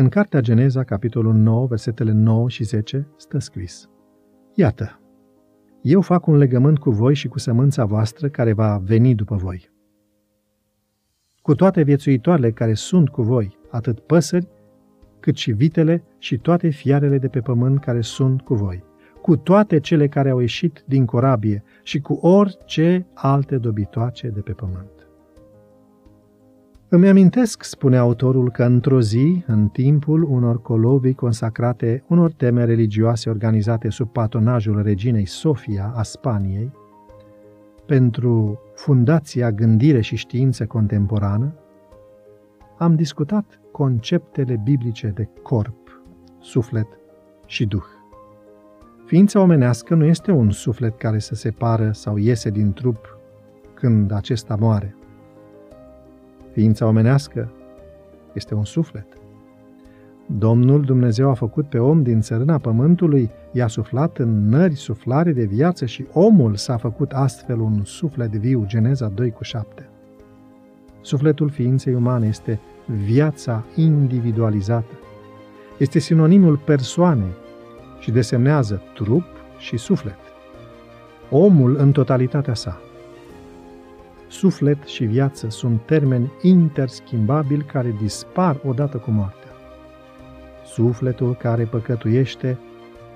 În 0.00 0.08
Cartea 0.08 0.40
Geneza, 0.40 0.84
capitolul 0.84 1.34
9, 1.34 1.66
versetele 1.66 2.12
9 2.12 2.48
și 2.48 2.64
10, 2.64 3.06
stă 3.16 3.38
scris 3.38 3.88
Iată, 4.54 5.00
eu 5.82 6.00
fac 6.00 6.26
un 6.26 6.36
legământ 6.36 6.78
cu 6.78 6.90
voi 6.90 7.14
și 7.14 7.28
cu 7.28 7.38
sămânța 7.38 7.84
voastră 7.84 8.28
care 8.28 8.52
va 8.52 8.80
veni 8.84 9.14
după 9.14 9.34
voi. 9.36 9.70
Cu 11.42 11.54
toate 11.54 11.82
viețuitoarele 11.82 12.50
care 12.50 12.74
sunt 12.74 13.08
cu 13.08 13.22
voi, 13.22 13.58
atât 13.70 14.00
păsări, 14.00 14.48
cât 15.20 15.36
și 15.36 15.52
vitele 15.52 16.04
și 16.18 16.38
toate 16.38 16.68
fiarele 16.68 17.18
de 17.18 17.28
pe 17.28 17.40
pământ 17.40 17.80
care 17.80 18.00
sunt 18.00 18.40
cu 18.40 18.54
voi, 18.54 18.84
cu 19.22 19.36
toate 19.36 19.80
cele 19.80 20.08
care 20.08 20.30
au 20.30 20.38
ieșit 20.38 20.84
din 20.86 21.04
corabie 21.04 21.62
și 21.82 22.00
cu 22.00 22.12
orice 22.12 23.06
alte 23.14 23.56
dobitoace 23.58 24.28
de 24.28 24.40
pe 24.40 24.52
pământ. 24.52 24.99
Îmi 26.92 27.08
amintesc, 27.08 27.62
spune 27.62 27.96
autorul, 27.96 28.50
că 28.50 28.64
într-o 28.64 29.00
zi, 29.00 29.44
în 29.46 29.68
timpul 29.68 30.22
unor 30.22 30.62
colovii 30.62 31.14
consacrate 31.14 32.04
unor 32.08 32.32
teme 32.32 32.64
religioase 32.64 33.30
organizate 33.30 33.88
sub 33.88 34.12
patronajul 34.12 34.82
reginei 34.82 35.26
Sofia 35.26 35.92
a 35.94 36.02
Spaniei, 36.02 36.72
pentru 37.86 38.60
Fundația 38.74 39.52
Gândire 39.52 40.00
și 40.00 40.16
Știință 40.16 40.66
Contemporană, 40.66 41.54
am 42.78 42.94
discutat 42.94 43.60
conceptele 43.72 44.60
biblice 44.64 45.06
de 45.06 45.28
corp, 45.42 46.02
suflet 46.40 46.86
și 47.46 47.66
duh. 47.66 47.84
Ființa 49.06 49.40
omenească 49.40 49.94
nu 49.94 50.04
este 50.04 50.30
un 50.30 50.50
suflet 50.50 50.98
care 50.98 51.18
se 51.18 51.34
separă 51.34 51.90
sau 51.92 52.16
iese 52.16 52.50
din 52.50 52.72
trup 52.72 53.18
când 53.74 54.12
acesta 54.12 54.56
moare. 54.56 54.94
Ființa 56.52 56.86
omenească 56.86 57.52
este 58.32 58.54
un 58.54 58.64
suflet. 58.64 59.06
Domnul 60.26 60.82
Dumnezeu 60.82 61.30
a 61.30 61.34
făcut 61.34 61.68
pe 61.68 61.78
om 61.78 62.02
din 62.02 62.20
țărâna 62.20 62.58
pământului, 62.58 63.30
i-a 63.52 63.66
suflat 63.66 64.18
în 64.18 64.48
nări 64.48 64.74
suflare 64.74 65.32
de 65.32 65.44
viață 65.44 65.86
și 65.86 66.06
omul 66.12 66.56
s-a 66.56 66.76
făcut 66.76 67.12
astfel 67.12 67.60
un 67.60 67.84
suflet 67.84 68.36
viu, 68.36 68.64
Geneza 68.66 69.08
2 69.08 69.30
cu 69.30 69.42
7. 69.42 69.88
Sufletul 71.00 71.48
ființei 71.48 71.94
umane 71.94 72.26
este 72.26 72.60
viața 73.04 73.64
individualizată. 73.74 74.94
Este 75.78 75.98
sinonimul 75.98 76.56
persoanei 76.56 77.34
și 78.00 78.10
desemnează 78.10 78.82
trup 78.94 79.24
și 79.58 79.76
suflet. 79.76 80.18
Omul 81.30 81.76
în 81.76 81.92
totalitatea 81.92 82.54
sa. 82.54 82.80
Suflet 84.30 84.82
și 84.82 85.04
viață 85.04 85.48
sunt 85.48 85.86
termeni 85.86 86.32
interschimbabili 86.42 87.64
care 87.64 87.94
dispar 88.00 88.60
odată 88.64 88.98
cu 88.98 89.10
moartea. 89.10 89.50
Sufletul 90.64 91.34
care 91.34 91.64
păcătuiește, 91.64 92.58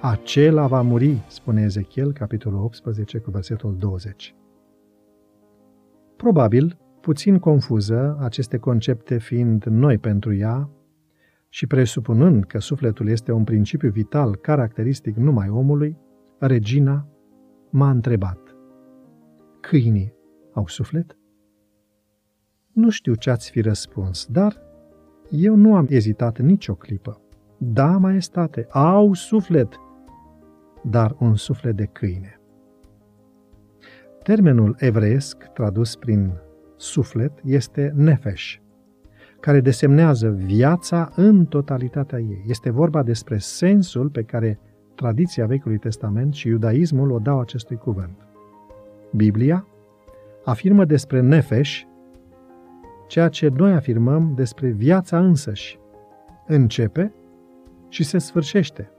acela 0.00 0.66
va 0.66 0.82
muri, 0.82 1.24
spune 1.28 1.62
Ezechiel, 1.62 2.12
capitolul 2.12 2.62
18, 2.62 3.18
cu 3.18 3.30
versetul 3.30 3.76
20. 3.78 4.34
Probabil, 6.16 6.78
puțin 7.00 7.38
confuză, 7.38 8.18
aceste 8.20 8.58
concepte 8.58 9.18
fiind 9.18 9.64
noi 9.64 9.98
pentru 9.98 10.34
ea 10.34 10.70
și 11.48 11.66
presupunând 11.66 12.44
că 12.44 12.58
sufletul 12.58 13.08
este 13.08 13.32
un 13.32 13.44
principiu 13.44 13.90
vital 13.90 14.36
caracteristic 14.36 15.16
numai 15.16 15.48
omului, 15.48 15.96
regina 16.38 17.08
m-a 17.70 17.90
întrebat. 17.90 18.56
Câinii 19.60 20.16
au 20.58 20.66
suflet? 20.66 21.18
Nu 22.72 22.90
știu 22.90 23.14
ce 23.14 23.30
ați 23.30 23.50
fi 23.50 23.60
răspuns, 23.60 24.26
dar 24.26 24.62
eu 25.30 25.54
nu 25.54 25.76
am 25.76 25.86
ezitat 25.88 26.38
nicio 26.38 26.74
clipă. 26.74 27.20
Da, 27.58 27.96
maestate, 27.96 28.66
au 28.70 29.12
suflet, 29.12 29.68
dar 30.82 31.16
un 31.18 31.34
suflet 31.34 31.76
de 31.76 31.84
câine. 31.84 32.40
Termenul 34.22 34.76
evreiesc, 34.78 35.44
tradus 35.44 35.96
prin 35.96 36.32
suflet, 36.76 37.32
este 37.44 37.92
nefesh, 37.94 38.54
care 39.40 39.60
desemnează 39.60 40.30
viața 40.30 41.10
în 41.16 41.46
totalitatea 41.46 42.18
ei. 42.18 42.44
Este 42.46 42.70
vorba 42.70 43.02
despre 43.02 43.38
sensul 43.38 44.08
pe 44.10 44.22
care 44.22 44.60
tradiția 44.94 45.46
Vechiului 45.46 45.78
Testament 45.78 46.34
și 46.34 46.48
iudaismul 46.48 47.10
o 47.10 47.18
dau 47.18 47.40
acestui 47.40 47.76
cuvânt. 47.76 48.26
Biblia 49.12 49.66
afirmă 50.48 50.84
despre 50.84 51.20
nefesh 51.20 51.80
ceea 53.06 53.28
ce 53.28 53.48
noi 53.48 53.72
afirmăm 53.72 54.32
despre 54.34 54.68
viața 54.68 55.18
însăși. 55.18 55.78
Începe 56.46 57.12
și 57.88 58.04
se 58.04 58.18
sfârșește. 58.18 58.90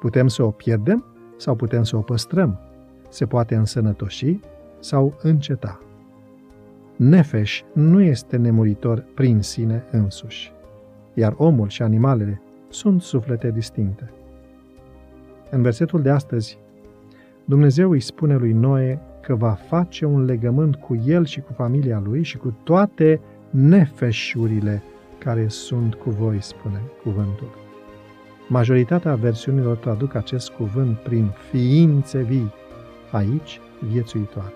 Putem 0.00 0.28
să 0.28 0.42
o 0.42 0.50
pierdem 0.50 1.04
sau 1.36 1.54
putem 1.54 1.82
să 1.82 1.96
o 1.96 2.00
păstrăm. 2.00 2.58
Se 3.08 3.26
poate 3.26 3.54
însănătoși 3.54 4.38
sau 4.80 5.18
înceta. 5.22 5.78
Nefesh 6.96 7.60
nu 7.72 8.00
este 8.00 8.36
nemuritor 8.36 9.04
prin 9.14 9.40
sine 9.40 9.84
însuși, 9.90 10.52
iar 11.14 11.34
omul 11.36 11.68
și 11.68 11.82
animalele 11.82 12.42
sunt 12.68 13.02
suflete 13.02 13.50
distincte. 13.50 14.12
În 15.50 15.62
versetul 15.62 16.02
de 16.02 16.10
astăzi, 16.10 16.58
Dumnezeu 17.44 17.90
îi 17.90 18.00
spune 18.00 18.36
lui 18.36 18.52
Noe 18.52 19.00
că 19.26 19.34
va 19.34 19.50
face 19.50 20.04
un 20.04 20.24
legământ 20.24 20.76
cu 20.76 21.02
el 21.06 21.24
și 21.24 21.40
cu 21.40 21.52
familia 21.52 22.02
lui 22.04 22.22
și 22.22 22.36
cu 22.36 22.56
toate 22.62 23.20
nefeșurile 23.50 24.82
care 25.18 25.48
sunt 25.48 25.94
cu 25.94 26.10
voi, 26.10 26.42
spune 26.42 26.80
cuvântul. 27.02 27.48
Majoritatea 28.48 29.14
versiunilor 29.14 29.76
traduc 29.76 30.14
acest 30.14 30.50
cuvânt 30.50 30.96
prin 30.96 31.30
ființe 31.50 32.22
vii, 32.22 32.52
aici 33.10 33.60
viețuitoare. 33.90 34.52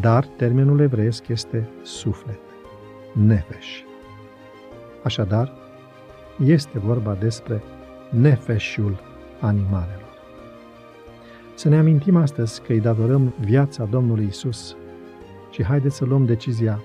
Dar 0.00 0.26
termenul 0.36 0.80
evreiesc 0.80 1.28
este 1.28 1.68
suflet, 1.82 2.40
nefeș. 3.12 3.66
Așadar, 5.02 5.52
este 6.44 6.78
vorba 6.78 7.14
despre 7.14 7.62
nefeșul 8.10 9.00
animalelor. 9.40 10.05
Să 11.56 11.68
ne 11.68 11.76
amintim 11.76 12.16
astăzi 12.16 12.62
că 12.62 12.72
îi 12.72 12.80
datorăm 12.80 13.34
viața 13.40 13.84
Domnului 13.84 14.26
Isus 14.26 14.76
și 15.50 15.64
haideți 15.64 15.96
să 15.96 16.04
luăm 16.04 16.24
decizia 16.26 16.82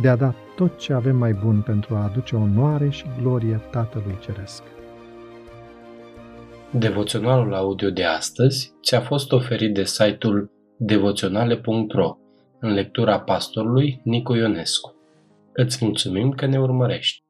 de 0.00 0.08
a 0.08 0.16
da 0.16 0.34
tot 0.56 0.78
ce 0.78 0.92
avem 0.92 1.16
mai 1.16 1.32
bun 1.32 1.62
pentru 1.62 1.94
a 1.94 2.02
aduce 2.02 2.36
onoare 2.36 2.88
și 2.88 3.04
glorie 3.20 3.60
Tatălui 3.70 4.18
Ceresc. 4.20 4.62
Devoționalul 6.70 7.54
audio 7.54 7.90
de 7.90 8.04
astăzi 8.04 8.74
ți-a 8.82 9.00
fost 9.00 9.32
oferit 9.32 9.74
de 9.74 9.84
site-ul 9.84 10.50
devoționale.ro 10.76 12.16
în 12.60 12.72
lectura 12.72 13.20
pastorului 13.20 14.00
Nicu 14.04 14.34
Ionescu. 14.34 14.94
Îți 15.52 15.84
mulțumim 15.84 16.30
că 16.30 16.46
ne 16.46 16.60
urmărești! 16.60 17.23